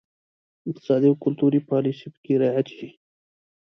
[0.69, 2.89] اقتصادي او کلتوري پالیسي پکې رعایت شي.